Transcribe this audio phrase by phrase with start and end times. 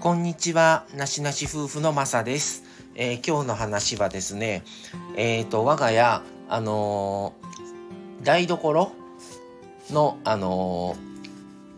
[0.00, 2.62] こんにちは、なしなし夫婦のまさです。
[2.94, 4.62] えー、今日の話はですね、
[5.16, 8.92] えっ、ー、と、我が家、あのー、台所
[9.90, 10.96] の、あの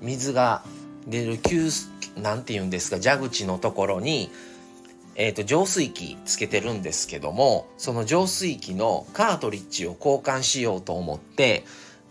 [0.02, 0.62] 水が
[1.06, 1.70] 出る給、
[2.18, 4.30] なんて言うんですか、蛇口のところに、
[5.14, 11.64] えっ、と、浄水器つけてるんですけども、その浄水器のカートリッジを交換しようと思って、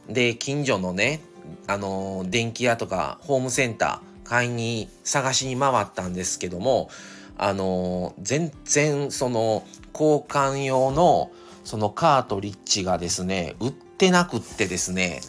[0.07, 1.21] で、近所のね、
[1.67, 6.89] あの電気屋とかホームセンター、買いに探しに回ったんですけども
[7.37, 11.31] あの全然その交換用の
[11.63, 15.21] そのカートリッジがですね売ってなくってですね。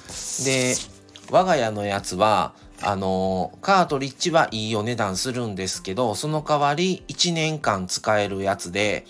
[0.45, 0.75] で
[1.31, 9.07] 我が家のやつはあのカートリッジはいいお値段するんですけどその代わり1年間使えるやつで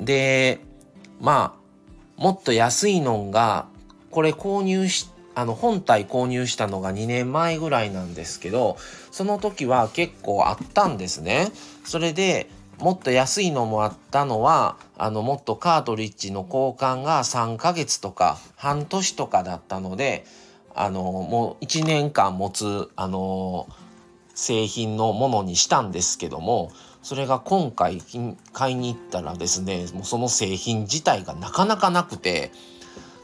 [0.00, 0.60] で
[1.20, 1.56] ま
[2.18, 3.66] あもっと安いのが
[4.10, 8.78] これ購入しあの本体購入したのが2年前ぐらいなんですけど
[9.10, 11.48] その時は結構あったんですね。
[11.84, 20.24] それでもっと安いのもあったのはあのもっとカートリッジの交換が3ヶ月とか半年とかだったので
[20.74, 23.68] あのもう1年間持つあの
[24.34, 26.72] 製品のものにしたんですけども
[27.02, 28.00] それが今回
[28.54, 32.52] 買いに行ったらですねもうその製品自体がなかなかなくて。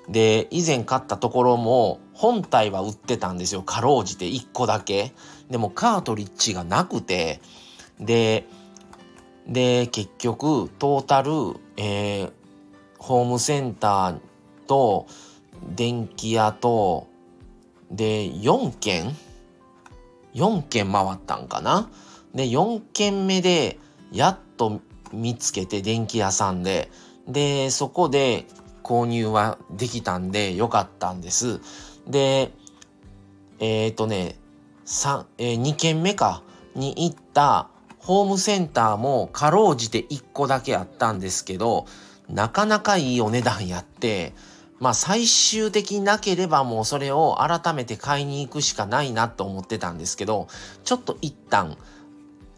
[0.09, 3.65] で、以前買ったところも本体は売ってたんですよ。
[3.65, 5.13] かろうじて1個だけ。
[5.51, 7.41] でもカートリッジがなくて、
[7.99, 8.47] で、
[9.49, 11.33] で、結局トータル、
[11.77, 12.33] えー、
[12.99, 14.21] ホームセンター
[14.69, 15.09] と
[15.75, 17.09] 電気屋と、
[17.91, 19.17] で、4軒
[20.35, 21.91] ?4 軒回ったんかな？
[22.37, 23.81] で、4軒目で
[24.13, 24.81] やっと
[25.13, 26.89] 見つけて電気屋さんで、
[27.27, 28.47] で、そこで
[28.85, 31.61] 購入はできたんでよかったんです。
[32.07, 32.53] で、
[33.59, 34.37] えっ、とね、
[34.87, 36.43] 3、えー、2軒目か
[36.75, 41.87] に行ったホームセンターもかろうじて1個だけあったんですけど、
[42.29, 44.33] なかなかいいお値段やって、
[44.81, 50.49] まあ最終的になければもうそれを改めて買いに行くしかないなと思ってたんですけど、
[50.83, 51.77] ちょっと一旦、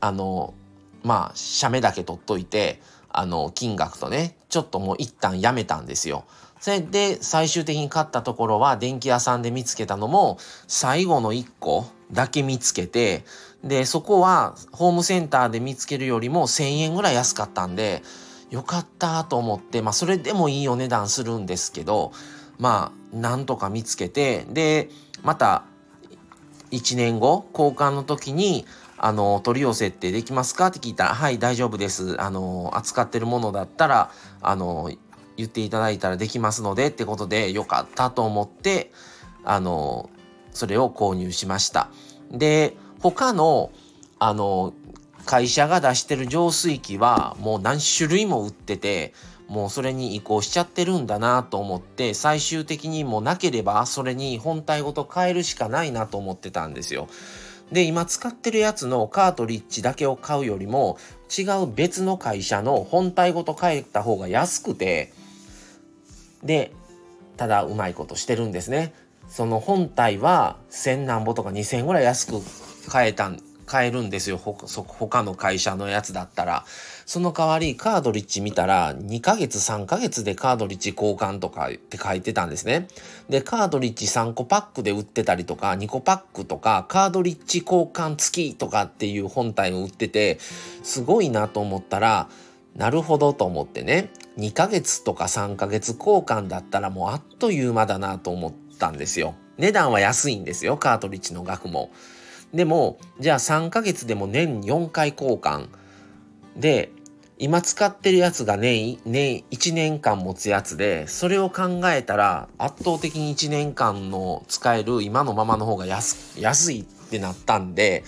[0.01, 0.55] あの、
[1.03, 2.81] まあ、写メだけ取っといて、
[3.17, 6.25] あの、金額とね、ちょっともう一旦やめたんですよ。
[6.65, 13.25] それで最終的に買ったところは電気屋さんで見つけたのも最後の1個だけ見つけて
[13.63, 18.03] でそこはホームセンターで見つけるよりも1,000円ぐらい安かったんで
[18.49, 22.13] よかったと思ってまあそれでもいいお値段するんですけど
[22.59, 24.89] まあなんとか見つけてで
[25.23, 25.65] また
[26.71, 28.65] 1年後交換の時に
[29.05, 30.69] あの、取り寄せってできますか？
[30.69, 32.19] って聞いたら、はい、大丈夫です。
[32.23, 34.11] あの、扱ってるものだったら、
[34.41, 34.91] あの、
[35.37, 38.93] 言っていただいたらできますのでってことで、よかったと思って、
[39.45, 40.09] あの、
[40.53, 41.91] それを購入しました。
[42.31, 43.73] で、他の、
[44.19, 44.73] あの、
[45.27, 49.13] 会社が出してる浄水器はもう何種類も売ってて、
[49.49, 57.09] もうそれに移行しちゃってるんだなと思って最終的にもなければそれに本体ごと変えるしかないなと思ってたんですよ。
[57.73, 60.99] で、今使ってるやつのカートリッジだけを買うよりも、
[61.37, 65.13] 違う別の会社の本体ごと買えた方が安くて、
[66.43, 66.73] で、
[67.37, 68.93] ただうまいことしてるんですね。
[69.29, 72.41] その本体は1000何ぼとか2000ぐらい安く
[72.89, 74.37] 買えたん買えるんですよ。
[74.37, 76.65] ほ他の会社のやつだったら。
[77.07, 82.89] その代わりカードリッジ見たら2ヶ月3ヶ月でカードリッジ交換とかって書いてたんですね。
[83.29, 90.39] で、カードリッジ3個パックで売ってたりとか2個パックとかカードリッジ交換付きとかっていう本体を売ってて
[90.83, 92.29] すごいなと思ったら
[92.77, 99.35] なるほどと思ってね2ヶ月とか3ヶ月交換だったらもうあっという間だなと思ったんですよ。
[99.57, 101.91] 値段は安いんですよカートリッジの額も。
[102.55, 105.69] でも、じゃあ3ヶ月でも年4回交換。
[106.57, 106.93] で、
[107.37, 118.05] 今使ってるやつが年、年1年間持つやつで、それを考えたら圧倒的に1年間の使える今のままの方が安安いってなったんで、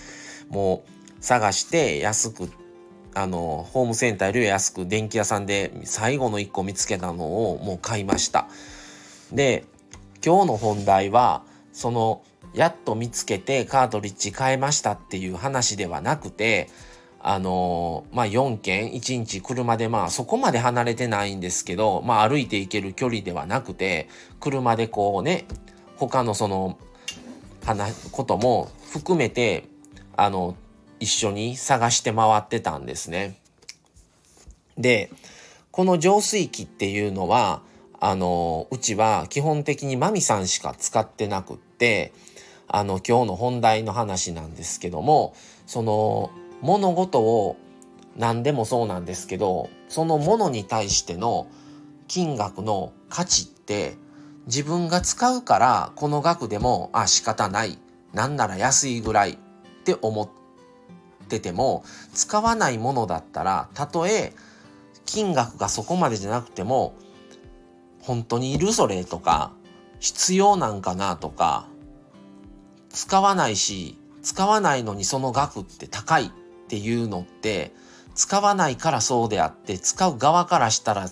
[0.47, 2.49] もう探して安く、
[3.15, 8.47] あの、ホームセンターより安く電気屋さんで最後の1個見つけたのをもう買いました。
[9.33, 9.65] で、
[10.25, 11.43] 今日の本題は、
[11.73, 12.21] その
[12.53, 16.69] やっと見つけてカートリッジ変えましたっていう話ではなくて、
[17.19, 24.07] あの、まあ、4軒、1日車でまあそこまで離れてないんですけど、まあ、歩いて行ける距離ではなくて、
[24.39, 25.45] 車でこうね、
[25.97, 26.77] 他のその、
[27.65, 29.65] 話、ことも含めて、
[30.15, 30.55] あの、
[30.99, 33.39] 一緒に探して回ってたんですね。
[34.77, 35.11] で、
[35.71, 37.61] この浄水器っていうのは、
[37.99, 42.13] あの、うちは基本的にマミさんしか使ってなくって、
[42.67, 45.33] あの今日の本題の話なんですけども
[45.65, 46.31] その
[46.61, 47.57] 物事を
[48.17, 51.47] 何でもそうなんですけどそのものに対しての
[52.07, 53.95] 金額の価値って
[54.47, 57.77] 自分が使うからこの額でもあ仕方ない
[58.13, 59.37] なんなら安いぐらいっ
[59.83, 60.29] て思っ
[61.27, 64.33] てても使わないものだったらたとえ
[65.05, 66.95] 金額がそこまでじゃなくても
[68.01, 69.51] 本当にいるそれとか
[69.99, 71.67] 必要なんかなとか
[72.97, 76.29] 使わないし使わないのにその額って高いっ
[76.67, 77.71] ていうのって
[78.15, 81.11] 使わないからそうであって使う側からしたら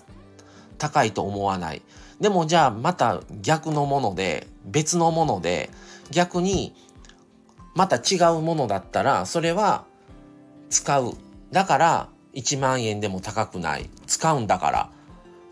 [0.78, 1.82] 高いと思わない。
[2.20, 5.70] でもじゃあまた逆のもので別のもので
[6.10, 6.74] 逆に
[7.76, 9.84] また違うものだったらそれは
[10.68, 11.12] 使う。
[11.52, 13.88] だから1万円でも高くない。
[14.08, 14.90] 使うんだから。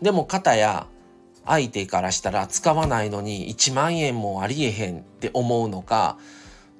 [0.01, 0.85] でも片や
[1.45, 6.17] 相手からしたら使わないのに1万円もありえへんって思うのか。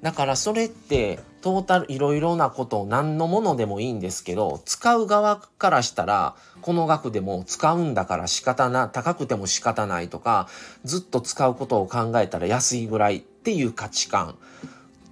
[0.01, 10.47] だからそれってトータルいろいろなことを何のものでもいいんですけど使う側からしたらこの額でも使うんだから仕方な高くても仕方ないとか
[10.83, 14.37] ずっと使うことを考えたら安いぐらいっていう価値観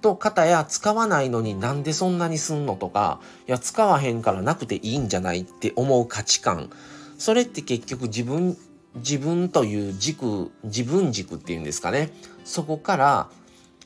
[0.00, 6.70] と方や使わないのになんでそんなにすんのとかいや使わへんからなくていいんじゃないって思う価値観
[7.16, 8.56] それって結局自分
[8.96, 12.10] 自分という軸自分軸っていうんですかね。
[12.44, 13.30] そこから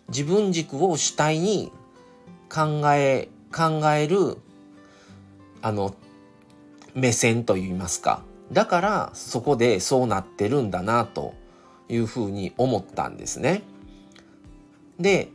[0.09, 1.73] 自分軸を主体に
[2.49, 4.37] 考え考える
[5.63, 5.95] あの
[6.95, 8.23] 目線といいますか。
[8.53, 11.35] だからそこでそうなってるんだなと
[11.89, 13.63] いうふうに思ったんですね。
[14.99, 15.29] で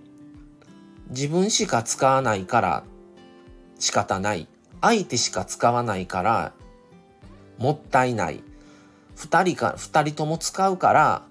[1.10, 2.84] 自分しか使わないから
[3.80, 4.48] 仕方ない。
[4.82, 6.54] 相手しか使わないから
[7.58, 8.44] もったいない。
[9.18, 11.24] 2人か2人とも使うから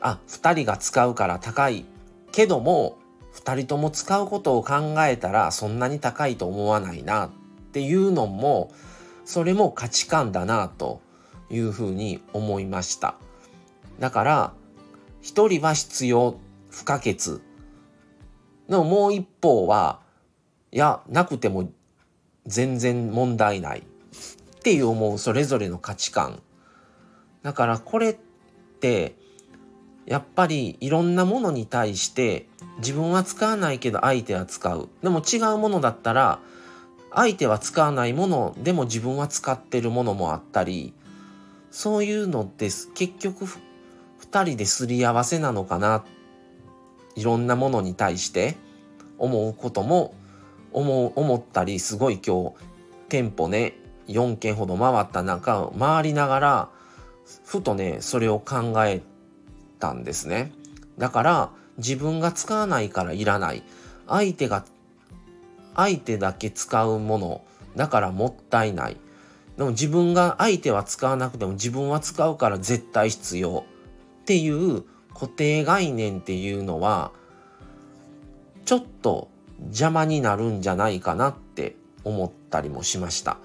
[0.00, 1.84] あ2人が使うから高い
[2.32, 2.98] けども
[3.34, 7.30] 2人とも使うことを考えたらそんなに高いと思わないなっ
[7.72, 8.72] ていうのも
[9.24, 11.00] それも価値観だなと
[11.50, 13.16] いうふうに思いました。
[13.98, 14.52] だから
[15.22, 16.36] 1人は必要
[16.70, 17.40] 不可欠
[18.68, 20.00] でももう一方は
[20.72, 21.70] いやなくても
[22.46, 23.82] 全然問題ない。
[24.64, 26.40] っていう思うそれぞれの価値観。
[27.42, 28.16] だからこれっ
[28.80, 29.14] て
[30.06, 34.88] やっぱりいろんなものに対して自分は使わないけど相手は使う。
[35.02, 36.38] でも違うものだったら
[37.12, 40.94] 相手は使わないものでも自分は使ってるものもあったり
[41.70, 46.06] そういうのって結局2人ですり合わせなのかな。
[47.16, 48.56] いろんなものに対して
[49.18, 50.14] 思うことも
[50.72, 52.54] 思思ったりすごい今日
[53.10, 56.68] 店舗ね4軒ほど回った中回りながら
[57.44, 59.02] ふとねそれを考え
[59.78, 60.52] たんですね。
[60.98, 63.62] だから自分が使わないからいらない。
[64.06, 64.64] 相手が
[65.74, 67.44] 相手だけ使うもの。
[67.76, 68.96] だからもったいない。
[69.56, 73.64] でも自分が相手は使わなくても自分は使うから絶対必要。
[74.22, 77.12] っていう固定概念っていうのは
[78.64, 79.28] ちょっと
[79.66, 83.38] 邪魔になるんじゃないかなって思ったりもしました。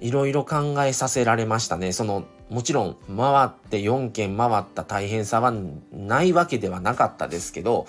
[0.00, 1.92] いろいろ考えさせられましたね。
[1.92, 5.52] そのもちろん回って4軒回った大変さは
[5.92, 7.86] ないわけではなかったですけど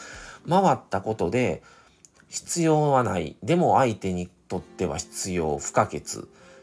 [0.48, 1.64] 回ったことで
[2.28, 3.36] 必要はない。
[3.44, 6.02] でも相手にとっては必要不可欠。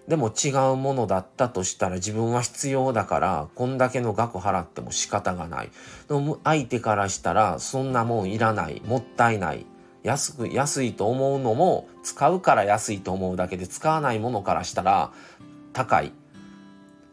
[0.09, 5.71] でも違うものだったとしたら自分は必要だからこんだけの額払っても仕方がない。
[6.09, 8.83] でも相手からしたらそんなもんいらない。
[8.85, 9.67] もったいない。
[10.07, 15.11] 安く安いと思うのも使うから安いと思うだけで使わないものからしたら
[15.73, 16.13] 高い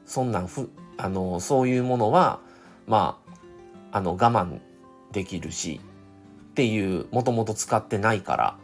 [0.05, 2.39] そんなんふあのそういうものは
[2.85, 3.19] ま
[3.91, 4.59] ああの我慢
[5.11, 5.81] できるし
[6.51, 8.57] っていうもともと使ってないから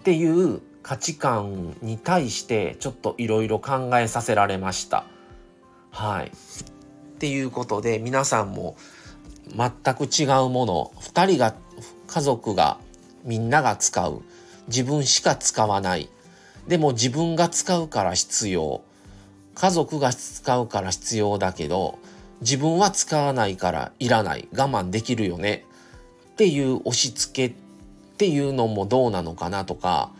[0.00, 5.04] っていう価値観に対してちょっといろいろ考えさせられました。
[5.90, 6.26] はい。
[6.26, 6.30] っ
[7.20, 8.76] ていうことで皆さんも
[9.56, 11.54] 全く違うもの2人が
[12.06, 12.78] 家族が
[13.24, 14.22] みんなが使う。
[14.68, 16.08] 自分しか使わない。
[16.68, 18.82] でも自分が使うから必要。
[19.54, 21.98] 家族が使うから必要だけど
[22.40, 24.48] 自分は使わないからいらない。
[24.52, 25.64] 我慢できるよね。
[26.32, 27.56] っていう押し付けっ
[28.16, 30.10] ていうのもどうなのかなとか。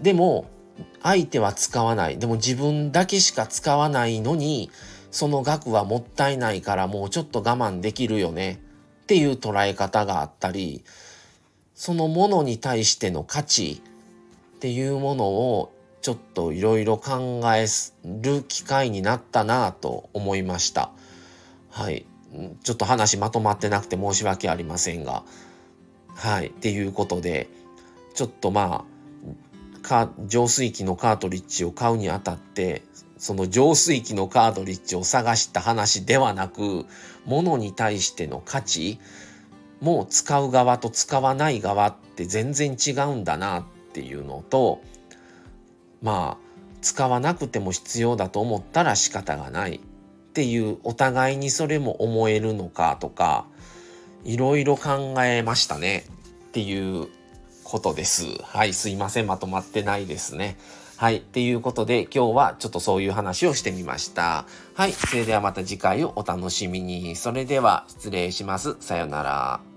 [0.00, 0.46] でも
[1.02, 2.18] 相手は使わない。
[2.18, 4.70] でも自分だけしか使わないのに
[5.10, 8.60] その額はもったいないからもうちょっと我慢できるよね。
[9.02, 10.84] っていう捉え方があったり
[11.78, 13.80] そのものに対しての価値
[14.56, 17.66] っていうものをちょっといろいろ考え
[18.04, 20.90] る機会になったなと思いました。
[21.70, 22.04] はい。
[22.64, 25.22] ちょっと話まとまってなくて申し訳ありませんが。
[26.16, 26.48] はい。
[26.48, 27.48] っていうことで、
[28.14, 32.82] ちょっとまあ、か浄水器のカートリッジを買うにあたって、
[33.18, 36.86] その浄水器のカートリッジを探した話ではなく、
[37.24, 38.98] 物に対しての価値
[39.80, 44.80] もう使う側と使わない側って全然違うんだなっていうのと、
[46.02, 46.48] まあ、
[46.80, 49.80] 使わなくても必要だと思ったら仕方がないっ
[50.32, 53.46] ていうお互いにそれも思えるのかとか
[54.24, 56.04] いろいろ考えましたね
[56.48, 57.08] っていう
[57.64, 58.24] ことです。
[58.42, 59.26] はい、すいません。
[59.26, 60.56] まとまってないですね。
[60.96, 61.18] はい。
[61.18, 64.46] っていうことで、今日はちょっとそういう話をしてみました。
[64.74, 64.92] はい。
[64.92, 67.14] それではまた次回をお楽しみに。
[67.14, 68.76] それでは、失礼します。
[68.80, 69.67] さよなら。